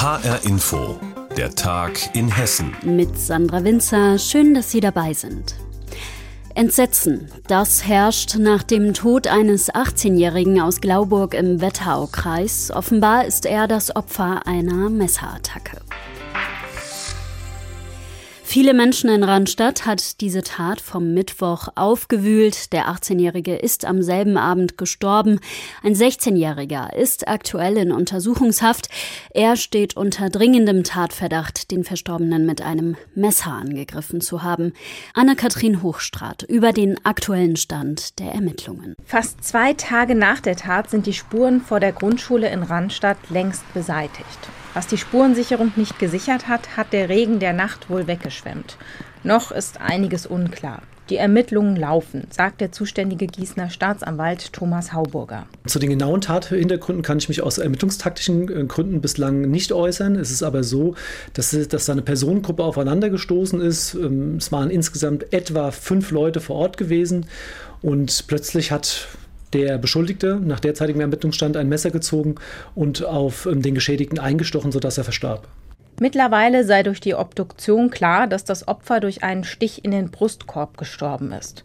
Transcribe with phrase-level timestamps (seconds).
[0.00, 0.98] HR Info,
[1.36, 2.74] der Tag in Hessen.
[2.84, 5.56] Mit Sandra Winzer, schön, dass Sie dabei sind.
[6.54, 12.70] Entsetzen, das herrscht nach dem Tod eines 18-Jährigen aus Glauburg im Wetteraukreis.
[12.70, 15.82] Offenbar ist er das Opfer einer Messerattacke.
[18.52, 22.72] Viele Menschen in Randstadt hat diese Tat vom Mittwoch aufgewühlt.
[22.72, 25.38] Der 18-Jährige ist am selben Abend gestorben.
[25.84, 28.88] Ein 16-Jähriger ist aktuell in Untersuchungshaft.
[29.32, 34.72] Er steht unter dringendem Tatverdacht, den Verstorbenen mit einem Messer angegriffen zu haben.
[35.14, 38.96] Anna-Kathrin Hochstrat über den aktuellen Stand der Ermittlungen.
[39.04, 43.62] Fast zwei Tage nach der Tat sind die Spuren vor der Grundschule in Randstadt längst
[43.74, 44.50] beseitigt.
[44.72, 48.76] Was die Spurensicherung nicht gesichert hat, hat der Regen der Nacht wohl weggeschwemmt.
[49.24, 50.82] Noch ist einiges unklar.
[51.10, 55.46] Die Ermittlungen laufen, sagt der zuständige Gießener Staatsanwalt Thomas Hauburger.
[55.66, 60.14] Zu den genauen Tathintergründen kann ich mich aus ermittlungstaktischen äh, Gründen bislang nicht äußern.
[60.14, 60.94] Es ist aber so,
[61.34, 63.94] dass, dass da eine Personengruppe aufeinander gestoßen ist.
[63.94, 67.26] Ähm, es waren insgesamt etwa fünf Leute vor Ort gewesen
[67.82, 69.08] und plötzlich hat
[69.52, 72.36] der Beschuldigte nach derzeitigem Ermittlungsstand ein Messer gezogen
[72.74, 75.48] und auf ähm, den Geschädigten eingestochen, sodass er verstarb.
[76.00, 80.78] Mittlerweile sei durch die Obduktion klar, dass das Opfer durch einen Stich in den Brustkorb
[80.78, 81.64] gestorben ist.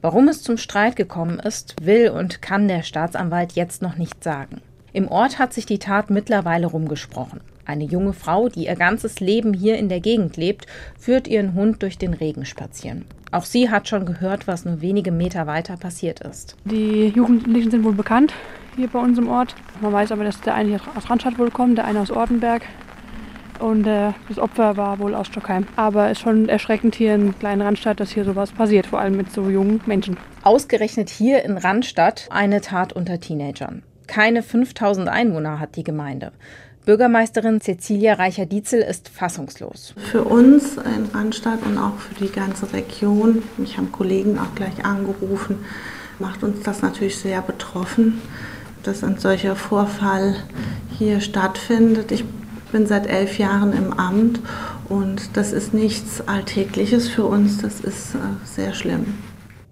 [0.00, 4.60] Warum es zum Streit gekommen ist, will und kann der Staatsanwalt jetzt noch nicht sagen.
[4.92, 7.40] Im Ort hat sich die Tat mittlerweile rumgesprochen.
[7.64, 10.66] Eine junge Frau, die ihr ganzes Leben hier in der Gegend lebt,
[10.98, 13.04] führt ihren Hund durch den Regen spazieren.
[13.30, 16.56] Auch sie hat schon gehört, was nur wenige Meter weiter passiert ist.
[16.64, 18.32] Die Jugendlichen sind wohl bekannt
[18.78, 19.54] hier bei uns im Ort.
[19.80, 22.62] Man weiß aber, dass der eine aus Randstadt wohl kommt, der eine aus Ortenberg.
[23.58, 25.66] Und äh, das Opfer war wohl aus Stockheim.
[25.74, 29.16] Aber es ist schon erschreckend hier in kleinen Randstadt, dass hier sowas passiert, vor allem
[29.16, 30.16] mit so jungen Menschen.
[30.42, 33.82] Ausgerechnet hier in Randstadt eine Tat unter Teenagern.
[34.06, 36.32] Keine 5000 Einwohner hat die Gemeinde.
[36.88, 39.92] Bürgermeisterin Cecilia Reicher-Dietzel ist fassungslos.
[40.10, 44.86] Für uns in Randstadt und auch für die ganze Region, mich haben Kollegen auch gleich
[44.86, 45.56] angerufen,
[46.18, 48.22] macht uns das natürlich sehr betroffen,
[48.84, 50.36] dass ein solcher Vorfall
[50.98, 52.10] hier stattfindet.
[52.10, 52.24] Ich
[52.72, 54.40] bin seit elf Jahren im Amt
[54.88, 59.18] und das ist nichts Alltägliches für uns, das ist äh, sehr schlimm.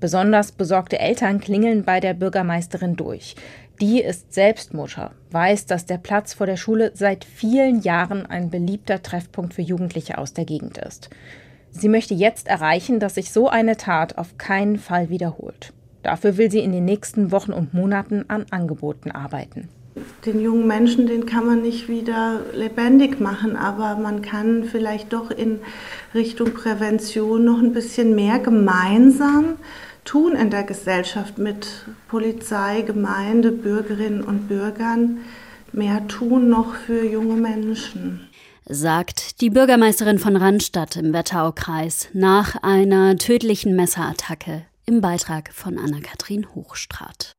[0.01, 3.35] Besonders besorgte Eltern klingeln bei der Bürgermeisterin durch.
[3.81, 8.51] Die ist selbst Mutter, weiß, dass der Platz vor der Schule seit vielen Jahren ein
[8.51, 11.11] beliebter Treffpunkt für Jugendliche aus der Gegend ist.
[11.71, 15.75] Sie möchte jetzt erreichen, dass sich so eine Tat auf keinen Fall wiederholt.
[16.03, 19.69] Dafür will sie in den nächsten Wochen und Monaten an Angeboten arbeiten.
[20.25, 25.31] Den jungen Menschen, den kann man nicht wieder lebendig machen, aber man kann vielleicht doch
[25.31, 25.59] in
[26.15, 29.57] Richtung Prävention noch ein bisschen mehr gemeinsam
[30.07, 35.19] tun in der Gesellschaft mit Polizei, Gemeinde, Bürgerinnen und Bürgern,
[35.73, 38.27] mehr tun noch für junge Menschen.
[38.69, 46.47] Sagt die Bürgermeisterin von Randstadt im Wetteraukreis nach einer tödlichen Messerattacke im Beitrag von Anna-Kathrin
[46.55, 47.35] Hochstrat.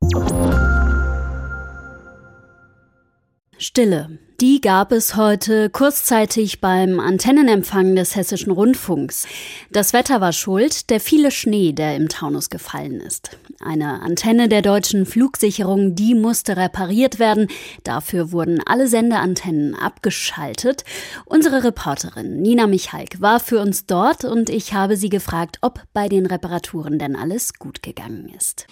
[3.59, 4.19] Stille.
[4.39, 9.27] Die gab es heute kurzzeitig beim Antennenempfang des Hessischen Rundfunks.
[9.71, 13.31] Das Wetter war schuld, der viele Schnee, der im Taunus gefallen ist.
[13.59, 17.47] Eine Antenne der deutschen Flugsicherung, die musste repariert werden.
[17.83, 20.83] Dafür wurden alle Sendeantennen abgeschaltet.
[21.25, 26.09] Unsere Reporterin Nina Michalk war für uns dort und ich habe sie gefragt, ob bei
[26.09, 28.67] den Reparaturen denn alles gut gegangen ist.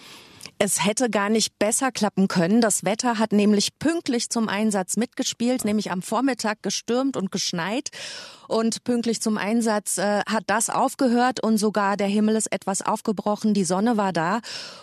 [0.58, 2.62] Es hätte gar nicht besser klappen können.
[2.62, 7.90] Das Wetter hat nämlich pünktlich zum Einsatz mitgespielt, nämlich am Vormittag gestürmt und geschneit.
[8.48, 13.54] Und pünktlich zum Einsatz äh, hat das aufgehört und sogar der Himmel ist etwas aufgebrochen.
[13.54, 14.40] Die Sonne war da.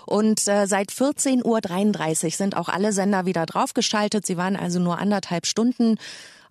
[0.06, 4.26] Und äh, seit 14.33 Uhr sind auch alle Sender wieder draufgeschaltet.
[4.26, 5.96] Sie waren also nur anderthalb Stunden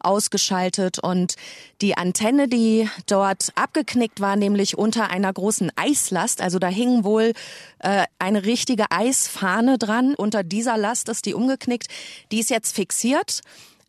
[0.04, 1.36] ausgeschaltet und
[1.82, 7.34] die Antenne, die dort abgeknickt war, nämlich unter einer großen Eislast, also da hing wohl
[7.80, 10.16] äh, eine richtige Eisfahne dran.
[10.16, 11.88] Unter dieser Last ist die umgeknickt.
[12.32, 13.42] Die ist jetzt fixiert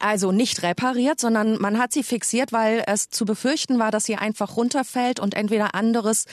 [0.02, 4.16] also nicht repariert, sondern man hat sie fixiert, weil es zu befürchten war, dass sie
[4.16, 6.26] einfach runterfällt und entweder anderes,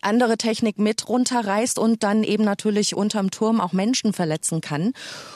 [0.00, 4.92] andere Technik mit runterreißt und dann eben natürlich unterm Turm auch Menschen verletzen kann.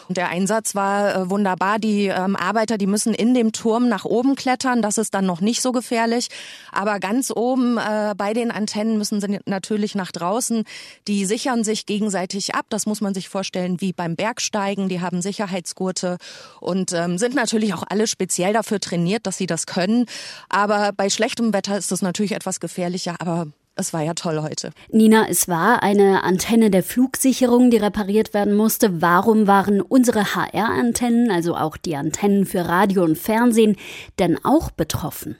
[0.08, 1.78] Und der Einsatz war äh, wunderbar.
[1.78, 4.82] Die ähm, Arbeiter, die müssen in dem Turm nach oben klettern.
[4.82, 6.28] Das ist dann noch nicht so gefährlich.
[6.72, 10.64] Aber ganz oben äh, bei den Antennen müssen sie natürlich nach draußen.
[11.08, 12.66] Die sichern sich gegenseitig ab.
[12.68, 14.88] Das muss man sich vorstellen wie beim Bergsteigen.
[14.88, 16.18] Die haben Sicherheitsgurte
[16.60, 20.06] und ähm, sind natürlich auch auch alle speziell dafür trainiert, dass sie das können.
[20.48, 23.16] Aber bei schlechtem Wetter ist das natürlich etwas gefährlicher.
[23.18, 23.46] Aber
[23.76, 24.72] es war ja toll heute.
[24.90, 29.00] Nina, es war eine Antenne der Flugsicherung, die repariert werden musste.
[29.00, 33.76] Warum waren unsere HR-Antennen, also auch die Antennen für Radio und Fernsehen,
[34.18, 35.36] denn auch betroffen?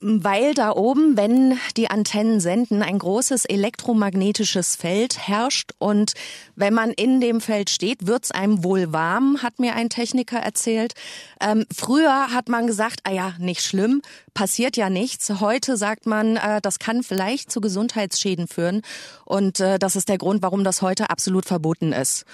[0.00, 6.12] Weil da oben, wenn die Antennen senden, ein großes elektromagnetisches Feld herrscht und
[6.54, 10.94] wenn man in dem Feld steht, wird's einem wohl warm, hat mir ein Techniker erzählt.
[11.40, 14.00] Ähm, früher hat man gesagt, ah ja, nicht schlimm,
[14.34, 15.28] passiert ja nichts.
[15.40, 18.82] Heute sagt man, äh, das kann vielleicht zu Gesundheitsschäden führen
[19.24, 22.24] und äh, das ist der Grund, warum das heute absolut verboten ist.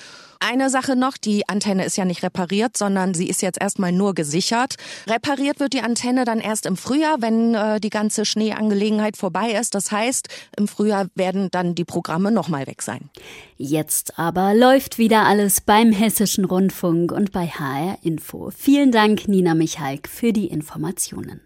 [0.47, 4.15] Eine Sache noch, die Antenne ist ja nicht repariert, sondern sie ist jetzt erstmal nur
[4.15, 4.75] gesichert.
[5.07, 9.75] Repariert wird die Antenne dann erst im Frühjahr, wenn äh, die ganze Schneeangelegenheit vorbei ist.
[9.75, 13.09] Das heißt, im Frühjahr werden dann die Programme nochmal weg sein.
[13.57, 18.51] Jetzt aber läuft wieder alles beim Hessischen Rundfunk und bei HR Info.
[18.57, 21.41] Vielen Dank, Nina Michalk, für die Informationen.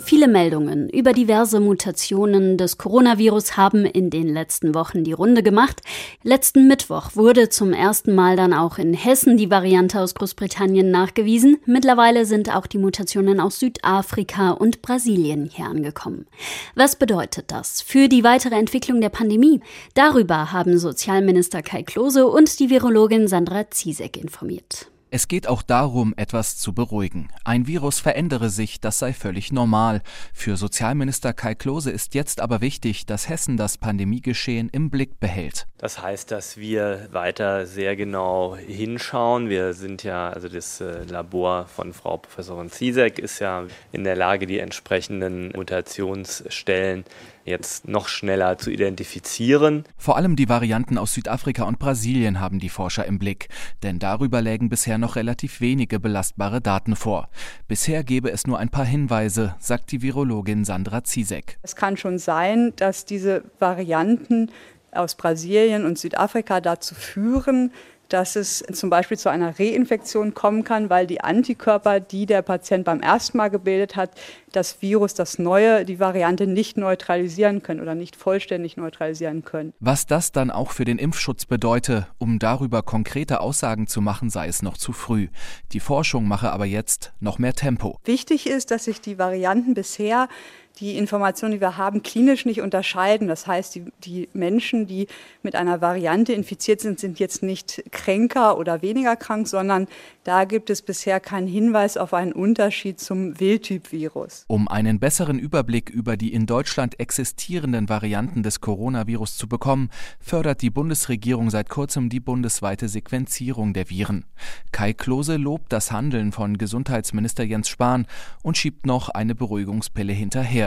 [0.00, 5.82] Viele Meldungen über diverse Mutationen des Coronavirus haben in den letzten Wochen die Runde gemacht.
[6.22, 11.58] Letzten Mittwoch wurde zum ersten Mal dann auch in Hessen die Variante aus Großbritannien nachgewiesen.
[11.66, 16.26] Mittlerweile sind auch die Mutationen aus Südafrika und Brasilien hier angekommen.
[16.74, 19.60] Was bedeutet das für die weitere Entwicklung der Pandemie?
[19.94, 24.89] Darüber haben Sozialminister Kai Klose und die Virologin Sandra Ziesek informiert.
[25.12, 27.30] Es geht auch darum, etwas zu beruhigen.
[27.44, 30.02] Ein Virus verändere sich, das sei völlig normal.
[30.32, 35.66] Für Sozialminister Kai Klose ist jetzt aber wichtig, dass Hessen das Pandemiegeschehen im Blick behält.
[35.78, 39.48] Das heißt, dass wir weiter sehr genau hinschauen.
[39.48, 44.14] Wir sind ja, also das äh, Labor von Frau Professorin Ziesek ist ja in der
[44.14, 47.04] Lage, die entsprechenden Mutationsstellen
[47.44, 49.84] jetzt noch schneller zu identifizieren.
[49.96, 53.48] Vor allem die Varianten aus Südafrika und Brasilien haben die Forscher im Blick,
[53.82, 57.28] denn darüber lägen bisher noch relativ wenige belastbare Daten vor.
[57.68, 61.58] Bisher gebe es nur ein paar Hinweise, sagt die Virologin Sandra Ziesek.
[61.62, 64.50] Es kann schon sein, dass diese Varianten
[64.92, 67.72] aus Brasilien und Südafrika dazu führen,
[68.12, 72.84] dass es zum Beispiel zu einer Reinfektion kommen kann, weil die Antikörper, die der Patient
[72.84, 74.10] beim ersten Mal gebildet hat,
[74.52, 79.72] das Virus, das neue, die Variante nicht neutralisieren können oder nicht vollständig neutralisieren können.
[79.80, 84.48] Was das dann auch für den Impfschutz bedeute, um darüber konkrete Aussagen zu machen, sei
[84.48, 85.28] es noch zu früh.
[85.72, 87.98] Die Forschung mache aber jetzt noch mehr Tempo.
[88.04, 90.28] Wichtig ist, dass sich die Varianten bisher
[90.78, 93.28] die Informationen, die wir haben, klinisch nicht unterscheiden.
[93.28, 95.08] Das heißt, die, die, Menschen, die
[95.42, 99.88] mit einer Variante infiziert sind, sind jetzt nicht kränker oder weniger krank, sondern
[100.24, 104.44] da gibt es bisher keinen Hinweis auf einen Unterschied zum Wildtyp-Virus.
[104.46, 110.62] Um einen besseren Überblick über die in Deutschland existierenden Varianten des Coronavirus zu bekommen, fördert
[110.62, 114.24] die Bundesregierung seit kurzem die bundesweite Sequenzierung der Viren.
[114.72, 118.06] Kai Klose lobt das Handeln von Gesundheitsminister Jens Spahn
[118.42, 120.59] und schiebt noch eine Beruhigungspille hinterher.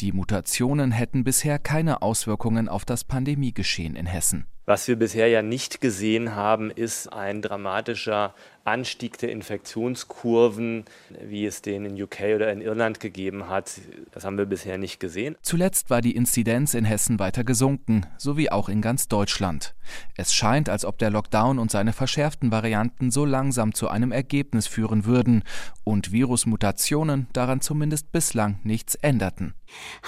[0.00, 4.46] Die Mutationen hätten bisher keine Auswirkungen auf das Pandemiegeschehen in Hessen.
[4.64, 8.34] Was wir bisher ja nicht gesehen haben, ist ein dramatischer
[8.66, 10.84] Anstieg der Infektionskurven,
[11.22, 13.80] wie es den in UK oder in Irland gegeben hat.
[14.12, 15.36] Das haben wir bisher nicht gesehen.
[15.42, 19.74] Zuletzt war die Inzidenz in Hessen weiter gesunken, sowie auch in ganz Deutschland.
[20.16, 24.66] Es scheint, als ob der Lockdown und seine verschärften Varianten so langsam zu einem Ergebnis
[24.66, 25.44] führen würden
[25.84, 29.54] und Virusmutationen daran zumindest bislang nichts änderten.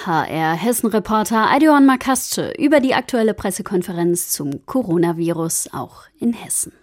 [0.05, 6.73] HR Hessen-Reporter Aidoan Makasce über die aktuelle Pressekonferenz zum Coronavirus auch in Hessen.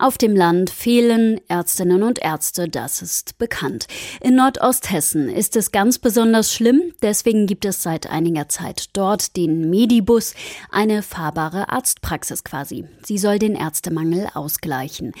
[0.00, 3.86] Auf dem Land fehlen Ärztinnen und Ärzte, das ist bekannt.
[4.22, 9.68] In Nordosthessen ist es ganz besonders schlimm, deswegen gibt es seit einiger Zeit dort den
[9.68, 10.32] Medibus,
[10.70, 12.86] eine fahrbare Arztpraxis quasi.
[13.04, 15.12] Sie soll den Ärztemangel ausgleichen.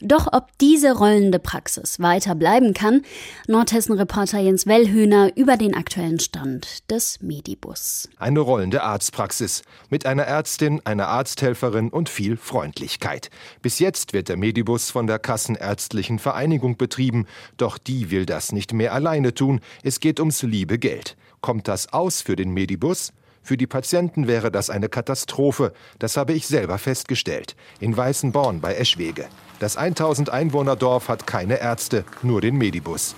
[0.00, 3.02] Doch ob diese rollende Praxis weiter bleiben kann,
[3.48, 8.08] Nordhessen-Reporter Jens Wellhöhner über den aktuellen Stand des Medibus.
[8.16, 13.28] Eine rollende Arztpraxis mit einer Ärztin, einer Arzthelferin und viel Freundlichkeit.
[13.60, 17.24] Bis jetzt wird wird der Medibus von der Kassenärztlichen Vereinigung betrieben,
[17.56, 21.16] doch die will das nicht mehr alleine tun, es geht ums liebe Geld.
[21.40, 23.14] Kommt das aus für den Medibus?
[23.42, 28.74] Für die Patienten wäre das eine Katastrophe, das habe ich selber festgestellt, in Weißenborn bei
[28.74, 29.24] Eschwege.
[29.58, 33.14] Das 1000 Einwohnerdorf hat keine Ärzte, nur den Medibus.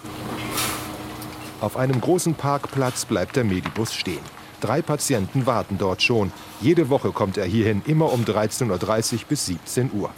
[1.60, 4.22] Auf einem großen Parkplatz bleibt der Medibus stehen.
[4.60, 6.30] Drei Patienten warten dort schon.
[6.60, 10.10] Jede Woche kommt er hierhin, immer um 13.30 Uhr bis 17 Uhr.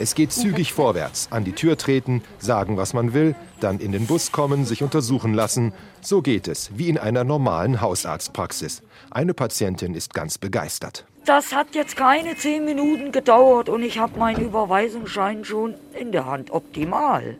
[0.00, 1.28] Es geht zügig vorwärts.
[1.30, 5.34] An die Tür treten, sagen, was man will, dann in den Bus kommen, sich untersuchen
[5.34, 5.74] lassen.
[6.00, 8.82] So geht es, wie in einer normalen Hausarztpraxis.
[9.10, 11.04] Eine Patientin ist ganz begeistert.
[11.26, 16.24] Das hat jetzt keine zehn Minuten gedauert und ich habe meinen Überweisungsschein schon in der
[16.24, 16.50] Hand.
[16.50, 17.36] Optimal.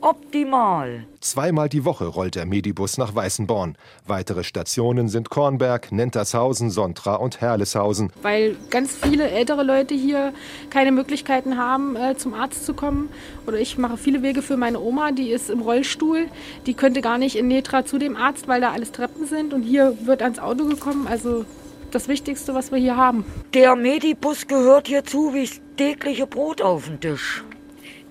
[0.00, 1.06] Optimal.
[1.20, 3.76] Zweimal die Woche rollt der Medibus nach Weißenborn.
[4.06, 8.12] Weitere Stationen sind Kornberg, Nentershausen, Sontra und Herleshausen.
[8.22, 10.32] Weil ganz viele ältere Leute hier
[10.70, 13.08] keine Möglichkeiten haben, äh, zum Arzt zu kommen.
[13.46, 16.28] Oder ich mache viele Wege für meine Oma, die ist im Rollstuhl.
[16.66, 19.52] Die könnte gar nicht in Netra zu dem Arzt, weil da alles Treppen sind.
[19.52, 21.06] Und hier wird ans Auto gekommen.
[21.08, 21.44] Also
[21.90, 23.24] das Wichtigste, was wir hier haben.
[23.54, 27.44] Der Medibus gehört hierzu wie das tägliche Brot auf den Tisch.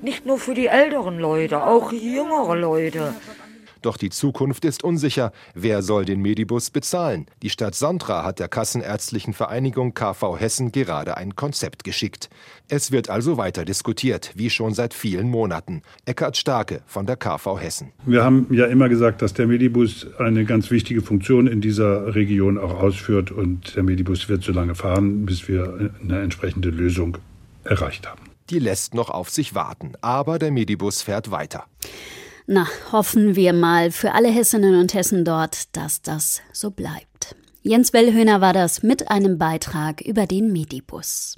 [0.01, 3.13] Nicht nur für die älteren Leute, auch jüngere Leute.
[3.81, 5.31] Doch die Zukunft ist unsicher.
[5.53, 7.27] Wer soll den Medibus bezahlen?
[7.41, 12.29] Die Stadt Sontra hat der Kassenärztlichen Vereinigung KV Hessen gerade ein Konzept geschickt.
[12.67, 15.83] Es wird also weiter diskutiert, wie schon seit vielen Monaten.
[16.05, 17.91] Eckhard Starke von der KV Hessen.
[18.05, 22.57] Wir haben ja immer gesagt, dass der Medibus eine ganz wichtige Funktion in dieser Region
[22.57, 27.17] auch ausführt und der Medibus wird so lange fahren, bis wir eine entsprechende Lösung
[27.63, 28.26] erreicht haben.
[28.49, 31.65] Die lässt noch auf sich warten, aber der Medibus fährt weiter.
[32.45, 37.35] Na, hoffen wir mal für alle Hessinnen und Hessen dort, dass das so bleibt.
[37.61, 41.35] Jens Wellhöhner war das mit einem Beitrag über den Medibus.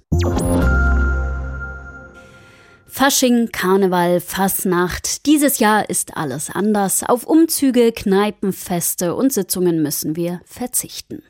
[2.91, 5.27] Fasching, Karneval, Fasnacht.
[5.27, 7.03] Dieses Jahr ist alles anders.
[7.03, 11.21] Auf Umzüge, Kneipen, Feste und Sitzungen müssen wir verzichten.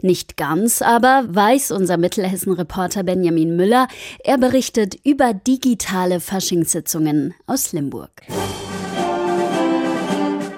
[0.00, 3.88] Nicht ganz, aber weiß unser Mittelhessen-Reporter Benjamin Müller.
[4.22, 8.22] Er berichtet über digitale Faschingssitzungen aus Limburg.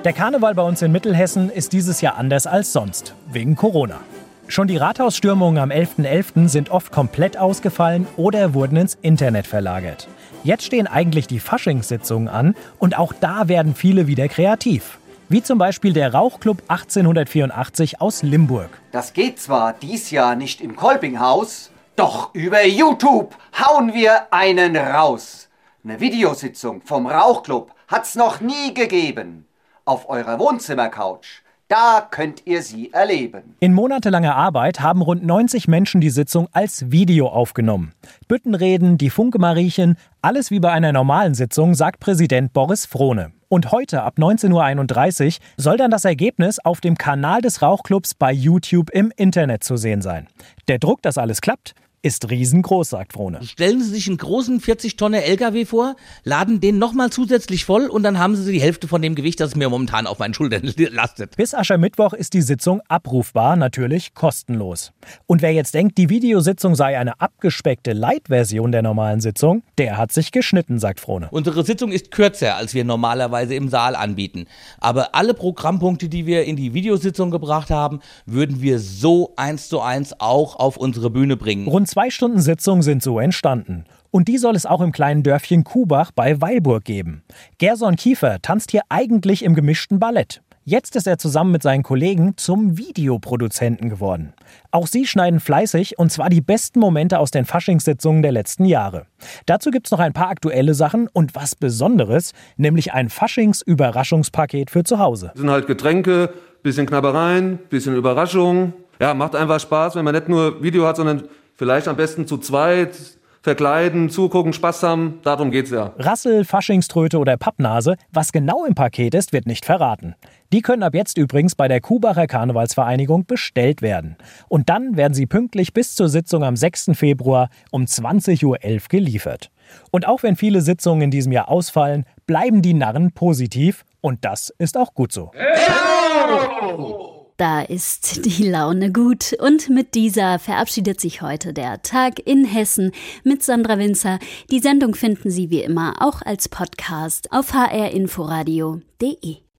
[0.04, 4.00] Der Karneval bei uns in Mittelhessen ist dieses Jahr anders als sonst, wegen Corona.
[4.46, 6.34] Schon die Rathausstürmungen am 11.11.
[6.34, 6.48] .11.
[6.48, 10.08] sind oft komplett ausgefallen oder wurden ins Internet verlagert.
[10.42, 14.98] Jetzt stehen eigentlich die Faschingssitzungen an und auch da werden viele wieder kreativ.
[15.28, 18.70] Wie zum Beispiel der Rauchclub 1884 aus Limburg.
[18.90, 25.50] Das geht zwar dies Jahr nicht im Kolpinghaus, doch über YouTube hauen wir einen raus.
[25.84, 29.46] Eine Videositzung vom Rauchclub hat's noch nie gegeben
[29.84, 31.42] auf eurer Wohnzimmercouch.
[31.70, 33.54] Da könnt ihr sie erleben.
[33.60, 37.92] In monatelanger Arbeit haben rund 90 Menschen die Sitzung als Video aufgenommen.
[38.26, 43.30] Büttenreden, die Funke-Mariechen, alles wie bei einer normalen Sitzung, sagt Präsident Boris Frohne.
[43.48, 48.32] Und heute ab 19.31 Uhr soll dann das Ergebnis auf dem Kanal des Rauchclubs bei
[48.32, 50.26] YouTube im Internet zu sehen sein.
[50.66, 53.40] Der Druck, dass alles klappt, ist riesengroß, sagt Frohne.
[53.44, 58.36] Stellen Sie sich einen großen 40-Tonne-LKW vor, laden den nochmal zusätzlich voll und dann haben
[58.36, 61.36] Sie die Hälfte von dem Gewicht, das mir momentan auf meinen Schultern lastet.
[61.36, 64.92] Bis Aschermittwoch ist die Sitzung abrufbar, natürlich kostenlos.
[65.26, 70.12] Und wer jetzt denkt, die Videositzung sei eine abgespeckte Light-Version der normalen Sitzung, der hat
[70.12, 71.28] sich geschnitten, sagt Frohne.
[71.30, 74.46] Unsere Sitzung ist kürzer, als wir normalerweise im Saal anbieten.
[74.78, 79.80] Aber alle Programmpunkte, die wir in die Videositzung gebracht haben, würden wir so eins zu
[79.80, 81.68] eins auch auf unsere Bühne bringen.
[81.68, 83.84] Rund zwei Stunden Sitzung sind so entstanden.
[84.12, 87.24] Und die soll es auch im kleinen Dörfchen Kubach bei Weilburg geben.
[87.58, 90.40] Gerson Kiefer tanzt hier eigentlich im gemischten Ballett.
[90.62, 94.34] Jetzt ist er zusammen mit seinen Kollegen zum Videoproduzenten geworden.
[94.70, 99.06] Auch sie schneiden fleißig und zwar die besten Momente aus den Faschingssitzungen der letzten Jahre.
[99.46, 104.84] Dazu gibt es noch ein paar aktuelle Sachen und was Besonderes, nämlich ein Faschings-Überraschungspaket für
[104.84, 105.30] zu Hause.
[105.32, 106.30] Das sind halt Getränke,
[106.62, 108.74] bisschen Knabbereien, bisschen Überraschung.
[109.00, 111.24] Ja, macht einfach Spaß, wenn man nicht nur Video hat, sondern
[111.60, 112.96] Vielleicht am besten zu zweit,
[113.42, 115.20] verkleiden, zugucken, Spaß haben.
[115.24, 115.92] Darum geht's ja.
[115.98, 120.14] Rassel, Faschingströte oder Pappnase, was genau im Paket ist, wird nicht verraten.
[120.54, 124.16] Die können ab jetzt übrigens bei der Kubacher Karnevalsvereinigung bestellt werden.
[124.48, 126.92] Und dann werden sie pünktlich bis zur Sitzung am 6.
[126.94, 128.56] Februar um 20.11 Uhr
[128.88, 129.50] geliefert.
[129.90, 134.48] Und auch wenn viele Sitzungen in diesem Jahr ausfallen, bleiben die Narren positiv und das
[134.56, 135.30] ist auch gut so.
[135.34, 137.19] Hey!
[137.40, 139.32] Da ist die Laune gut.
[139.32, 142.92] Und mit dieser verabschiedet sich heute der Tag in Hessen
[143.24, 144.18] mit Sandra Winzer.
[144.50, 149.49] Die Sendung finden Sie wie immer auch als Podcast auf hrinforadio.de.